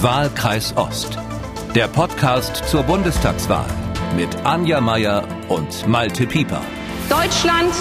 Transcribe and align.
Wahlkreis 0.00 0.76
Ost. 0.76 1.18
Der 1.74 1.88
Podcast 1.88 2.68
zur 2.68 2.84
Bundestagswahl 2.84 3.66
mit 4.14 4.28
Anja 4.44 4.80
Meier 4.80 5.24
und 5.48 5.88
Malte 5.88 6.24
Pieper. 6.24 6.60
Deutschland, 7.10 7.74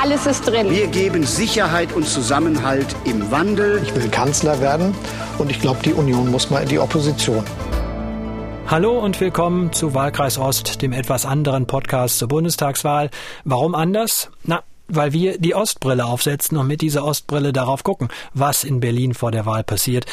alles 0.00 0.26
ist 0.26 0.46
drin. 0.46 0.70
Wir 0.70 0.86
geben 0.86 1.24
Sicherheit 1.24 1.92
und 1.92 2.06
Zusammenhalt 2.06 2.94
im 3.04 3.32
Wandel. 3.32 3.82
Ich 3.82 3.92
will 3.96 4.08
Kanzler 4.10 4.60
werden 4.60 4.94
und 5.38 5.50
ich 5.50 5.60
glaube, 5.60 5.80
die 5.84 5.92
Union 5.92 6.30
muss 6.30 6.50
mal 6.50 6.62
in 6.62 6.68
die 6.68 6.78
Opposition. 6.78 7.44
Hallo 8.68 9.00
und 9.00 9.18
willkommen 9.18 9.72
zu 9.72 9.92
Wahlkreis 9.92 10.38
Ost, 10.38 10.82
dem 10.82 10.92
etwas 10.92 11.26
anderen 11.26 11.66
Podcast 11.66 12.20
zur 12.20 12.28
Bundestagswahl. 12.28 13.10
Warum 13.44 13.74
anders? 13.74 14.30
Na, 14.44 14.62
weil 14.86 15.12
wir 15.12 15.38
die 15.38 15.56
Ostbrille 15.56 16.04
aufsetzen 16.04 16.58
und 16.58 16.68
mit 16.68 16.80
dieser 16.80 17.04
Ostbrille 17.04 17.52
darauf 17.52 17.82
gucken, 17.82 18.08
was 18.34 18.62
in 18.62 18.78
Berlin 18.78 19.14
vor 19.14 19.32
der 19.32 19.46
Wahl 19.46 19.64
passiert. 19.64 20.06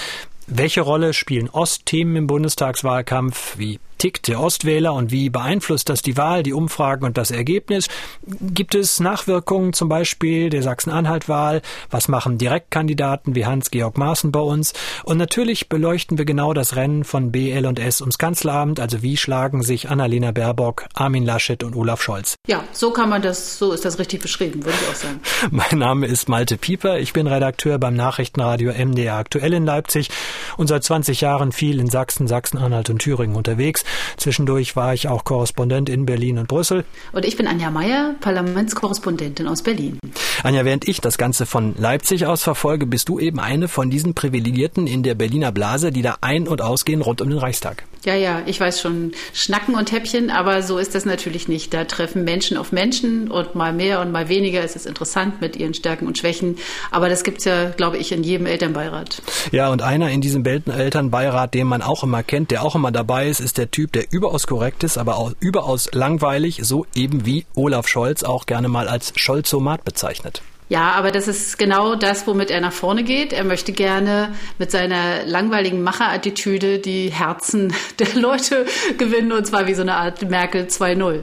Welche 0.47 0.81
Rolle 0.81 1.13
spielen 1.13 1.49
Ostthemen 1.49 2.15
im 2.15 2.27
Bundestagswahlkampf? 2.27 3.57
Wie 3.57 3.79
tickt 4.03 4.27
der 4.27 4.41
Ostwähler 4.41 4.93
und 4.93 5.11
wie 5.11 5.29
beeinflusst 5.29 5.87
das 5.87 6.01
die 6.01 6.17
Wahl, 6.17 6.43
die 6.43 6.51
Umfragen 6.51 7.05
und 7.05 7.17
das 7.17 7.31
Ergebnis? 7.31 7.87
Gibt 8.27 8.75
es 8.75 8.99
Nachwirkungen 8.99 9.71
zum 9.71 9.87
Beispiel 9.87 10.49
der 10.49 10.61
Sachsen-Anhalt-Wahl? 10.61 11.61
Was 11.89 12.09
machen 12.09 12.37
Direktkandidaten 12.37 13.33
wie 13.33 13.45
Hans-Georg 13.45 13.97
Maaßen 13.97 14.33
bei 14.33 14.41
uns? 14.41 14.73
Und 15.05 15.19
natürlich 15.19 15.69
beleuchten 15.69 16.17
wir 16.17 16.25
genau 16.25 16.53
das 16.53 16.75
Rennen 16.75 17.05
von 17.05 17.31
BL 17.31 17.65
und 17.65 17.79
S 17.79 18.01
ums 18.01 18.17
Kanzleramt, 18.17 18.81
also 18.81 19.01
wie 19.03 19.15
schlagen 19.15 19.63
sich 19.63 19.89
Annalena 19.89 20.33
Baerbock, 20.33 20.83
Armin 20.93 21.23
Laschet 21.23 21.63
und 21.63 21.73
Olaf 21.73 22.01
Scholz. 22.01 22.35
Ja, 22.45 22.65
so 22.73 22.91
kann 22.91 23.07
man 23.07 23.21
das, 23.21 23.57
so 23.57 23.71
ist 23.71 23.85
das 23.85 23.99
richtig 23.99 24.21
beschrieben, 24.21 24.65
würde 24.65 24.77
ich 24.81 24.89
auch 24.89 24.95
sagen. 24.95 25.21
mein 25.49 25.79
Name 25.79 26.07
ist 26.07 26.27
Malte 26.27 26.57
Pieper, 26.57 26.99
ich 26.99 27.13
bin 27.13 27.25
Redakteur 27.25 27.79
beim 27.79 27.95
Nachrichtenradio 27.95 28.73
MDR 28.73 29.15
aktuell 29.15 29.53
in 29.53 29.63
Leipzig 29.63 30.09
und 30.57 30.67
seit 30.67 30.83
20 30.83 31.21
Jahren 31.21 31.51
viel 31.51 31.79
in 31.79 31.89
Sachsen, 31.89 32.27
Sachsen-Anhalt 32.27 32.89
und 32.89 32.99
Thüringen 32.99 33.35
unterwegs. 33.35 33.83
Zwischendurch 34.17 34.75
war 34.75 34.93
ich 34.93 35.07
auch 35.07 35.23
Korrespondent 35.23 35.89
in 35.89 36.05
Berlin 36.05 36.37
und 36.37 36.47
Brüssel. 36.47 36.85
Und 37.11 37.25
ich 37.25 37.37
bin 37.37 37.47
Anja 37.47 37.71
Meier, 37.71 38.15
Parlamentskorrespondentin 38.19 39.47
aus 39.47 39.61
Berlin. 39.61 39.99
Anja, 40.43 40.65
während 40.65 40.89
ich 40.89 40.99
das 40.99 41.17
Ganze 41.17 41.45
von 41.45 41.73
Leipzig 41.77 42.25
aus 42.25 42.43
verfolge, 42.43 42.85
bist 42.85 43.07
du 43.07 43.17
eben 43.17 43.39
eine 43.39 43.69
von 43.69 43.89
diesen 43.89 44.13
Privilegierten 44.13 44.87
in 44.87 45.01
der 45.01 45.15
Berliner 45.15 45.53
Blase, 45.53 45.93
die 45.93 46.01
da 46.01 46.17
ein- 46.19 46.49
und 46.49 46.61
ausgehen 46.61 47.01
rund 47.01 47.21
um 47.21 47.29
den 47.29 47.39
Reichstag. 47.39 47.85
Ja, 48.03 48.15
ja, 48.15 48.41
ich 48.45 48.59
weiß 48.59 48.81
schon, 48.81 49.13
Schnacken 49.33 49.75
und 49.75 49.93
Häppchen, 49.93 50.29
aber 50.29 50.61
so 50.61 50.77
ist 50.77 50.95
das 50.95 51.05
natürlich 51.05 51.47
nicht. 51.47 51.73
Da 51.73 51.85
treffen 51.85 52.25
Menschen 52.25 52.57
auf 52.57 52.73
Menschen 52.73 53.31
und 53.31 53.55
mal 53.55 53.71
mehr 53.71 54.01
und 54.01 54.11
mal 54.11 54.27
weniger. 54.27 54.61
Es 54.61 54.75
ist 54.75 54.85
interessant 54.85 55.39
mit 55.39 55.55
ihren 55.55 55.73
Stärken 55.73 56.07
und 56.07 56.17
Schwächen. 56.17 56.57
Aber 56.91 57.07
das 57.07 57.23
gibt's 57.23 57.45
ja, 57.45 57.69
glaube 57.69 57.97
ich, 57.97 58.11
in 58.11 58.23
jedem 58.23 58.45
Elternbeirat. 58.45 59.21
Ja, 59.53 59.69
und 59.69 59.81
einer 59.81 60.09
in 60.09 60.19
diesem 60.19 60.43
Elternbeirat, 60.45 61.53
den 61.53 61.67
man 61.67 61.81
auch 61.81 62.03
immer 62.03 62.21
kennt, 62.21 62.51
der 62.51 62.63
auch 62.63 62.75
immer 62.75 62.91
dabei 62.91 63.29
ist, 63.29 63.39
ist 63.39 63.57
der 63.57 63.71
Typ, 63.71 63.93
der 63.93 64.11
überaus 64.11 64.45
korrekt 64.45 64.83
ist, 64.83 64.97
aber 64.97 65.15
auch 65.15 65.31
überaus 65.39 65.89
langweilig, 65.93 66.59
so 66.63 66.85
eben 66.93 67.25
wie 67.25 67.45
Olaf 67.55 67.87
Scholz 67.87 68.23
auch 68.23 68.45
gerne 68.45 68.67
mal 68.67 68.89
als 68.89 69.13
Scholzomat 69.15 69.85
bezeichnet. 69.85 70.32
Ja, 70.73 70.93
aber 70.93 71.11
das 71.11 71.27
ist 71.27 71.59
genau 71.59 71.93
das, 71.93 72.25
womit 72.25 72.49
er 72.49 72.59
nach 72.59 72.73
vorne 72.73 73.03
geht. 73.03 73.31
Er 73.31 73.43
möchte 73.43 73.73
gerne 73.73 74.33
mit 74.57 74.71
seiner 74.71 75.23
langweiligen 75.23 75.83
Macherattitüde 75.83 76.79
die 76.79 77.11
Herzen 77.11 77.75
der 77.99 78.19
Leute 78.19 78.65
gewinnen 78.97 79.31
und 79.33 79.45
zwar 79.45 79.67
wie 79.67 79.75
so 79.75 79.83
eine 79.83 79.93
Art 79.93 80.27
Merkel 80.27 80.63
2.0. 80.63 81.21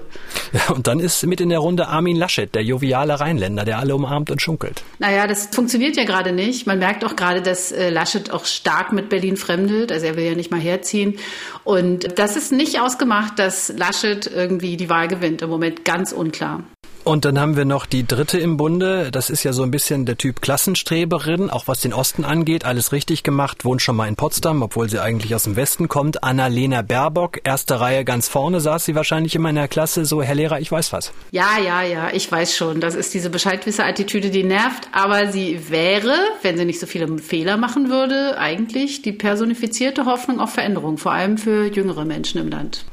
Ja, 0.53 0.73
und 0.73 0.87
dann 0.87 1.01
ist 1.01 1.27
mit 1.27 1.41
in 1.41 1.49
der 1.49 1.59
Runde 1.59 1.89
Armin 1.89 2.15
Laschet, 2.15 2.55
der 2.55 2.63
joviale 2.63 3.19
Rheinländer, 3.19 3.65
der 3.65 3.81
alle 3.81 3.97
umarmt 3.97 4.31
und 4.31 4.41
schunkelt. 4.41 4.85
Naja, 5.01 5.27
das 5.27 5.49
funktioniert 5.53 5.97
ja 5.97 6.05
gerade 6.05 6.31
nicht. 6.31 6.69
Man 6.69 6.79
merkt 6.79 7.05
auch 7.05 7.17
gerade, 7.17 7.43
dass 7.43 7.73
äh, 7.73 7.91
Laschet 7.91 8.31
auch 8.31 8.45
stark 8.45 8.93
mit 8.93 9.09
Berlin 9.09 9.37
fremdelt. 9.37 9.91
Also 9.91 10.07
er 10.07 10.17
will 10.17 10.27
ja 10.27 10.37
nicht 10.37 10.53
mal 10.53 10.61
herziehen. 10.61 11.19
Und 11.65 12.21
das 12.21 12.37
ist 12.37 12.53
nicht 12.53 12.81
ausgemacht, 12.81 13.41
dass 13.41 13.69
Laschet 13.77 14.31
irgendwie 14.33 14.77
die 14.77 14.89
Wahl 14.89 15.09
gewinnt. 15.09 15.43
Im 15.43 15.51
Moment 15.51 15.85
ganz 15.85 16.13
unklar. 16.13 16.63
Und 17.03 17.25
dann 17.25 17.41
haben 17.41 17.57
wir 17.57 17.65
noch 17.65 17.87
die 17.87 18.07
dritte 18.07 18.39
im 18.39 18.57
Bunde. 18.57 19.11
Das 19.11 19.31
ist 19.31 19.43
ja 19.43 19.53
so 19.53 19.63
ein 19.63 19.71
bisschen 19.71 20.05
der 20.05 20.19
Typ 20.19 20.43
Klassenstreberin, 20.43 21.49
auch 21.49 21.67
was 21.67 21.81
den 21.81 21.95
Osten 21.95 22.25
angeht. 22.25 22.65
Alles 22.65 22.93
richtig 22.93 23.23
gemacht, 23.23 23.65
wohnt 23.65 23.81
schon 23.81 23.97
mal 23.97 24.07
in 24.07 24.17
Potsdam, 24.17 24.63
obwohl 24.63 24.89
sie 24.91 25.01
eigentlich 25.01 25.35
aus 25.35 25.45
dem 25.45 25.57
Westen 25.57 25.89
kommt. 25.89 26.23
Annalena 26.23 26.83
Baerbock, 26.83 27.41
erste 27.43 27.81
Reihe 27.81 28.05
ganz 28.05 28.29
vorne, 28.29 28.61
saß 28.61 28.85
sie 28.85 28.95
wahrscheinlich 28.95 29.35
immer 29.35 29.49
in 29.49 29.57
der 29.57 29.69
Klasse. 29.69 30.05
So, 30.05 30.23
Herr 30.23 30.35
Lehrer, 30.35 30.61
ich 30.61 30.71
weiß 30.71 30.93
was. 30.93 31.13
Ja, 31.31 31.59
ja, 31.59 31.83
ja, 31.83 32.11
ich 32.13 32.31
weiß 32.31 32.55
schon. 32.55 32.81
Das 32.81 32.95
ist 32.95 33.15
diese 33.15 33.31
Bescheidwisser-Attitüde, 33.31 34.31
die 34.31 34.45
nervt. 34.45 34.89
Aber 34.93 35.33
sie 35.33 35.71
wäre, 35.71 36.15
wenn 36.43 36.59
sie 36.59 36.67
nicht 36.67 36.81
so 36.81 36.87
viele 36.87 37.19
Fehler 37.19 37.57
machen 37.57 37.89
würde, 37.89 38.37
eigentlich 38.39 39.03
die 39.03 39.13
personifizierte 39.13 40.05
Hoffnung 40.05 40.39
auf 40.39 40.53
Veränderung, 40.53 40.99
vor 40.99 41.13
allem 41.13 41.39
für 41.39 41.67
jüngere 41.67 42.05
Menschen 42.05 42.41
im 42.41 42.49
Land. 42.49 42.85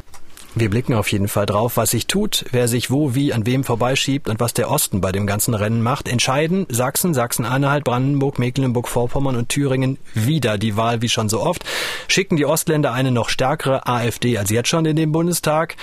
Wir 0.59 0.71
blicken 0.71 0.95
auf 0.95 1.11
jeden 1.11 1.27
Fall 1.27 1.45
drauf, 1.45 1.77
was 1.77 1.91
sich 1.91 2.07
tut, 2.07 2.45
wer 2.51 2.67
sich 2.67 2.89
wo, 2.89 3.13
wie, 3.13 3.31
an 3.31 3.45
wem 3.45 3.63
vorbeischiebt 3.63 4.27
und 4.27 4.39
was 4.39 4.53
der 4.53 4.71
Osten 4.71 5.01
bei 5.01 5.11
dem 5.11 5.27
ganzen 5.27 5.53
Rennen 5.53 5.83
macht. 5.83 6.07
Entscheiden 6.07 6.65
Sachsen, 6.67 7.13
Sachsen-Anhalt, 7.13 7.83
Brandenburg, 7.83 8.39
Mecklenburg-Vorpommern 8.39 9.35
und 9.35 9.49
Thüringen 9.49 9.99
wieder 10.15 10.57
die 10.57 10.75
Wahl 10.75 11.03
wie 11.03 11.09
schon 11.09 11.29
so 11.29 11.41
oft. 11.41 11.63
Schicken 12.07 12.37
die 12.37 12.47
Ostländer 12.47 12.91
eine 12.91 13.11
noch 13.11 13.29
stärkere 13.29 13.85
AfD 13.85 14.39
als 14.39 14.49
jetzt 14.49 14.69
schon 14.69 14.85
in 14.85 14.95
den 14.95 15.11
Bundestag 15.11 15.75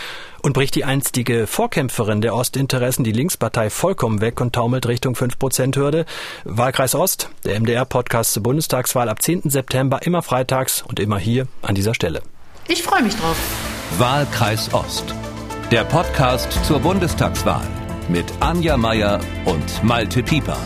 und 0.43 0.55
bricht 0.55 0.75
die 0.75 0.85
einstige 0.85 1.47
Vorkämpferin 1.47 2.21
der 2.21 2.35
Ostinteressen, 2.35 3.05
die 3.05 3.12
Linkspartei, 3.12 3.71
vollkommen 3.71 4.21
weg 4.21 4.41
und 4.41 4.56
taumelt 4.56 4.89
Richtung 4.89 5.15
5%-Hürde. 5.15 6.05
Wahlkreis 6.43 6.97
Ost, 6.97 7.31
der 7.45 7.61
MDR-Podcast 7.61 8.33
zur 8.33 8.43
Bundestagswahl 8.43 9.09
ab 9.09 9.23
10. 9.23 9.51
September, 9.51 10.01
immer 10.03 10.23
freitags 10.23 10.83
und 10.83 10.99
immer 10.99 11.19
hier 11.19 11.47
an 11.62 11.77
dieser 11.77 11.95
Stelle. 11.95 12.23
Ich 12.67 12.83
freue 12.83 13.05
mich 13.05 13.15
drauf. 13.15 13.37
Wahlkreis 13.99 14.75
Ost. 14.75 15.15
Der 15.71 15.84
Podcast 15.84 16.53
zur 16.65 16.81
Bundestagswahl 16.81 17.66
mit 18.09 18.27
Anja 18.41 18.77
Meier 18.77 19.21
und 19.44 19.84
Malte 19.84 20.22
Pieper. 20.22 20.59